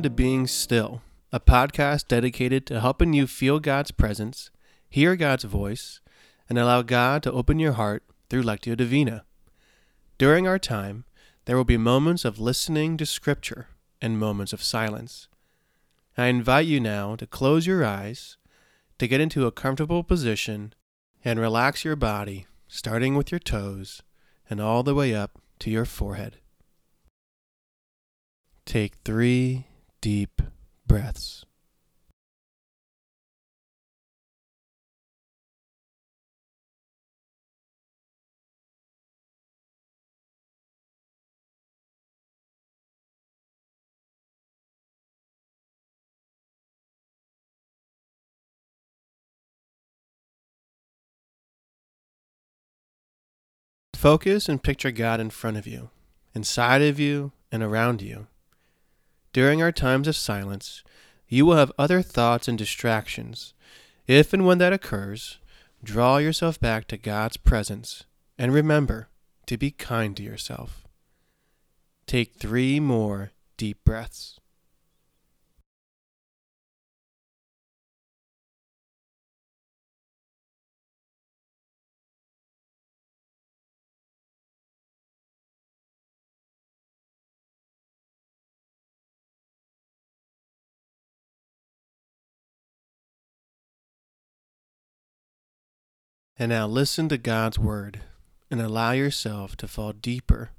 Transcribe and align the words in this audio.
Welcome 0.00 0.16
to 0.16 0.22
Being 0.22 0.46
Still, 0.46 1.02
a 1.30 1.38
podcast 1.38 2.08
dedicated 2.08 2.64
to 2.64 2.80
helping 2.80 3.12
you 3.12 3.26
feel 3.26 3.60
God's 3.60 3.90
presence, 3.90 4.50
hear 4.88 5.14
God's 5.14 5.44
voice, 5.44 6.00
and 6.48 6.58
allow 6.58 6.80
God 6.80 7.22
to 7.22 7.32
open 7.32 7.58
your 7.58 7.72
heart 7.72 8.02
through 8.30 8.44
Lectio 8.44 8.74
Divina. 8.74 9.26
During 10.16 10.48
our 10.48 10.58
time, 10.58 11.04
there 11.44 11.54
will 11.54 11.66
be 11.66 11.76
moments 11.76 12.24
of 12.24 12.40
listening 12.40 12.96
to 12.96 13.04
Scripture 13.04 13.68
and 14.00 14.18
moments 14.18 14.54
of 14.54 14.62
silence. 14.62 15.28
I 16.16 16.28
invite 16.28 16.64
you 16.64 16.80
now 16.80 17.14
to 17.16 17.26
close 17.26 17.66
your 17.66 17.84
eyes, 17.84 18.38
to 18.98 19.06
get 19.06 19.20
into 19.20 19.46
a 19.46 19.52
comfortable 19.52 20.02
position, 20.02 20.72
and 21.26 21.38
relax 21.38 21.84
your 21.84 21.96
body, 21.96 22.46
starting 22.68 23.16
with 23.16 23.30
your 23.30 23.38
toes 23.38 24.00
and 24.48 24.62
all 24.62 24.82
the 24.82 24.94
way 24.94 25.14
up 25.14 25.42
to 25.58 25.68
your 25.68 25.84
forehead. 25.84 26.38
Take 28.64 28.94
three 29.04 29.66
deep 30.00 30.40
breaths. 30.86 31.44
Focus 53.94 54.48
and 54.48 54.62
picture 54.62 54.90
God 54.90 55.20
in 55.20 55.28
front 55.28 55.58
of 55.58 55.66
you, 55.66 55.90
inside 56.34 56.80
of 56.80 56.98
you, 56.98 57.32
and 57.52 57.62
around 57.62 58.00
you. 58.00 58.28
During 59.32 59.62
our 59.62 59.72
times 59.72 60.08
of 60.08 60.16
silence, 60.16 60.82
you 61.28 61.46
will 61.46 61.56
have 61.56 61.72
other 61.78 62.02
thoughts 62.02 62.48
and 62.48 62.58
distractions. 62.58 63.54
If 64.06 64.32
and 64.32 64.44
when 64.44 64.58
that 64.58 64.72
occurs, 64.72 65.38
draw 65.84 66.18
yourself 66.18 66.58
back 66.58 66.88
to 66.88 66.96
God's 66.96 67.36
presence 67.36 68.04
and 68.36 68.52
remember 68.52 69.08
to 69.46 69.56
be 69.56 69.70
kind 69.70 70.16
to 70.16 70.22
yourself. 70.22 70.84
Take 72.06 72.34
three 72.34 72.80
more 72.80 73.30
deep 73.56 73.84
breaths. 73.84 74.40
And 96.40 96.48
now 96.48 96.66
listen 96.66 97.10
to 97.10 97.18
God's 97.18 97.58
word 97.58 98.00
and 98.50 98.62
allow 98.62 98.92
yourself 98.92 99.58
to 99.58 99.68
fall 99.68 99.92
deeper 99.92 100.52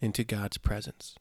into 0.00 0.24
God's 0.24 0.58
presence. 0.58 1.14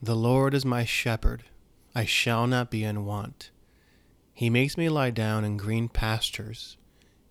The 0.00 0.14
Lord 0.14 0.54
is 0.54 0.64
my 0.64 0.84
shepherd, 0.84 1.42
I 1.92 2.04
shall 2.04 2.46
not 2.46 2.70
be 2.70 2.84
in 2.84 3.04
want. 3.04 3.50
He 4.32 4.48
makes 4.48 4.76
me 4.76 4.88
lie 4.88 5.10
down 5.10 5.44
in 5.44 5.56
green 5.56 5.88
pastures. 5.88 6.76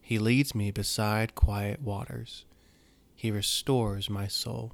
He 0.02 0.20
leads 0.20 0.54
me 0.54 0.72
beside 0.72 1.36
quiet 1.36 1.82
waters. 1.82 2.44
He 3.16 3.32
restores 3.32 4.10
my 4.10 4.28
soul. 4.28 4.74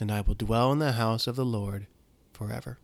and 0.00 0.10
I 0.10 0.22
will 0.22 0.34
dwell 0.34 0.72
in 0.72 0.78
the 0.78 0.92
house 0.92 1.26
of 1.26 1.36
the 1.36 1.44
Lord 1.44 1.86
forever. 2.32 2.78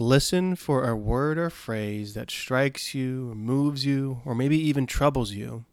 Listen 0.00 0.56
for 0.56 0.88
a 0.88 0.96
word 0.96 1.36
or 1.36 1.50
phrase 1.50 2.14
that 2.14 2.30
strikes 2.30 2.94
you, 2.94 3.32
or 3.32 3.34
moves 3.34 3.84
you, 3.84 4.22
or 4.24 4.34
maybe 4.34 4.56
even 4.56 4.86
troubles 4.86 5.32
you. 5.32 5.66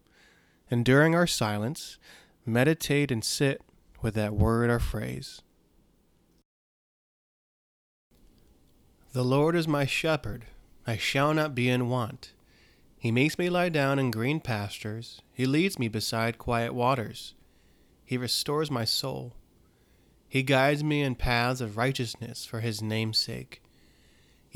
And 0.70 0.84
during 0.84 1.16
our 1.16 1.26
silence, 1.26 1.98
meditate 2.46 3.10
and 3.10 3.24
sit 3.24 3.62
with 4.02 4.16
that 4.16 4.34
word 4.34 4.70
or 4.70 4.80
phrase. 4.80 5.42
The 9.14 9.24
Lord 9.24 9.56
is 9.56 9.66
my 9.66 9.86
shepherd, 9.86 10.44
I 10.86 10.98
shall 10.98 11.34
not 11.34 11.56
be 11.56 11.70
in 11.70 11.88
want. 11.88 12.34
He 13.00 13.14
makes 13.14 13.40
me 13.40 13.50
lie 13.50 13.70
down 13.70 13.98
in 13.98 14.12
green 14.12 14.42
pastures, 14.42 15.22
He 15.32 15.46
leads 15.46 15.80
me 15.80 15.88
beside 15.88 16.38
quiet 16.38 16.74
waters. 16.74 17.34
He 18.04 18.18
restores 18.18 18.70
my 18.70 18.84
soul. 18.84 19.36
He 20.28 20.44
guides 20.44 20.84
me 20.84 21.02
in 21.02 21.16
paths 21.16 21.62
of 21.62 21.78
righteousness 21.78 22.46
for 22.46 22.60
his 22.60 22.82
name's 22.82 23.18
sake. 23.18 23.62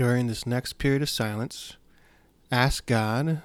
During 0.00 0.28
this 0.28 0.46
next 0.46 0.78
period 0.78 1.02
of 1.02 1.10
silence, 1.10 1.76
ask 2.50 2.86
God 2.86 3.42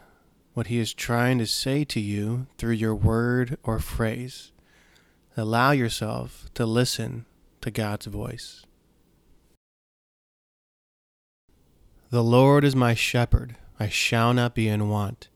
what 0.53 0.67
He 0.67 0.79
is 0.79 0.93
trying 0.93 1.37
to 1.39 1.45
say 1.45 1.83
to 1.83 1.99
you 1.99 2.47
through 2.57 2.75
your 2.75 2.95
word 2.95 3.57
or 3.61 3.77
phrase. 3.79 4.53
Allow 5.35 5.71
yourself 5.71 6.45
to 6.53 6.65
listen 6.65 7.25
to 7.59 7.71
God's 7.71 8.05
voice. 8.05 8.65
The 12.09 12.23
Lord 12.23 12.63
is 12.63 12.73
my 12.73 12.93
shepherd, 12.93 13.57
I 13.77 13.89
shall 13.89 14.33
not 14.33 14.55
be 14.55 14.69
in 14.69 14.87
want. 14.87 15.27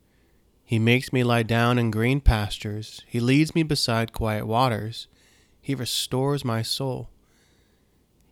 He 0.63 0.79
makes 0.79 1.11
me 1.11 1.25
lie 1.25 1.43
down 1.43 1.77
in 1.77 1.91
green 1.91 2.21
pastures, 2.21 3.03
He 3.05 3.19
leads 3.19 3.53
me 3.53 3.63
beside 3.63 4.13
quiet 4.13 4.47
waters, 4.47 5.09
He 5.59 5.75
restores 5.75 6.45
my 6.45 6.61
soul. 6.61 7.09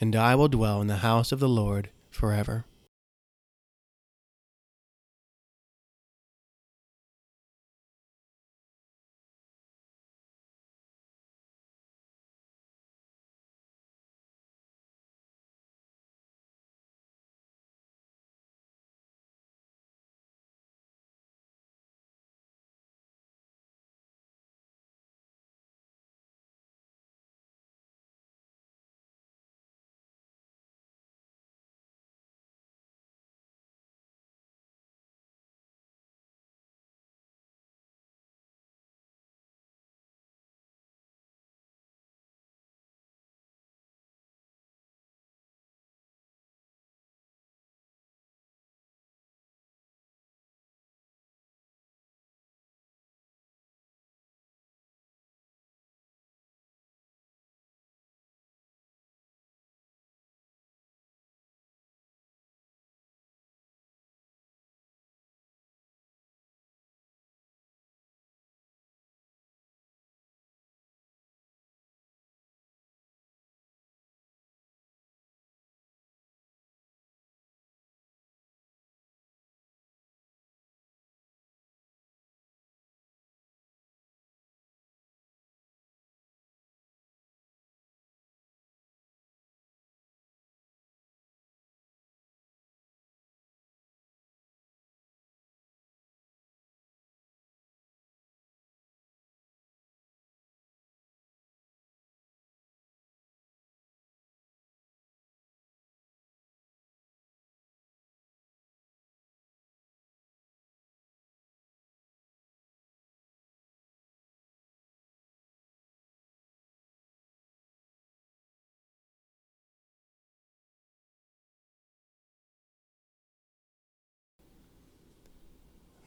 and 0.00 0.16
I 0.16 0.34
will 0.34 0.48
dwell 0.48 0.80
in 0.80 0.86
the 0.86 0.96
house 0.96 1.30
of 1.30 1.40
the 1.40 1.48
Lord 1.48 1.90
forever. 2.10 2.64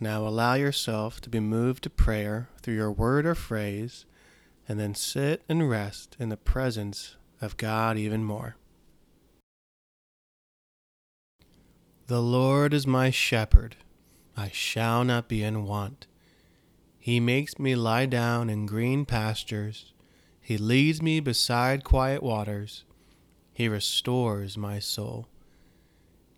Now 0.04 0.28
allow 0.28 0.56
yourself 0.56 1.22
to 1.22 1.30
be 1.30 1.40
moved 1.40 1.84
to 1.84 1.90
prayer 1.90 2.50
through 2.62 2.74
your 2.74 2.92
word 2.92 3.26
or 3.26 3.36
phrase, 3.36 4.06
and 4.68 4.78
then 4.78 4.96
sit 4.96 5.44
and 5.48 5.70
rest 5.70 6.18
in 6.20 6.28
the 6.28 6.36
presence 6.36 7.16
of 7.40 7.56
God 7.56 7.98
even 7.98 8.22
more. 8.22 8.58
The 12.08 12.22
Lord 12.22 12.74
is 12.74 12.86
my 12.86 13.12
shepherd, 13.12 13.78
I 14.36 14.50
shall 14.50 15.06
not 15.06 15.30
be 15.30 15.42
in 15.42 15.64
want. 15.64 16.06
He 17.00 17.22
makes 17.22 17.58
me 17.58 17.74
lie 17.74 18.06
down 18.06 18.50
in 18.50 18.66
green 18.66 19.06
pastures, 19.06 19.94
He 20.42 20.58
leads 20.58 21.02
me 21.02 21.22
beside 21.22 21.86
quiet 21.86 22.22
waters, 22.22 22.84
He 23.54 23.70
restores 23.70 24.58
my 24.58 24.80
soul. 24.80 25.30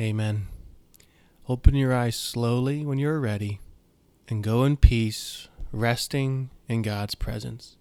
Amen. 0.00 0.46
Open 1.46 1.74
your 1.74 1.92
eyes 1.92 2.16
slowly 2.16 2.86
when 2.86 2.96
you 2.96 3.10
are 3.10 3.20
ready 3.20 3.60
and 4.28 4.42
go 4.42 4.64
in 4.64 4.78
peace, 4.78 5.48
resting 5.72 6.48
in 6.68 6.80
God's 6.80 7.14
presence. 7.14 7.76